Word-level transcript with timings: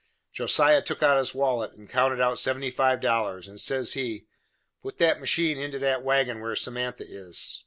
Josiah 0.33 0.81
took 0.81 1.03
out 1.03 1.19
his 1.19 1.35
wallet, 1.35 1.73
and 1.73 1.87
counted 1.87 2.19
out 2.19 2.39
75 2.39 3.01
dollars, 3.01 3.47
and 3.47 3.61
says 3.61 3.93
he: 3.93 4.25
"Put 4.81 4.97
that 4.97 5.19
machine 5.19 5.59
into 5.59 5.77
that 5.77 6.01
wagon 6.03 6.39
where 6.41 6.55
Samantha 6.55 7.05
is." 7.07 7.59